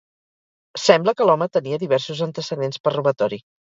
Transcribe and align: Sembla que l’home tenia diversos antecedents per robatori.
Sembla 0.85 1.15
que 1.21 1.29
l’home 1.31 1.51
tenia 1.59 1.81
diversos 1.87 2.27
antecedents 2.31 2.85
per 2.87 2.99
robatori. 3.01 3.45